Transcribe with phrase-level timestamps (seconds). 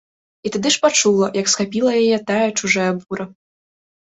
[0.49, 3.25] І тады ж пачула, як схапіла яе тая чужая бура.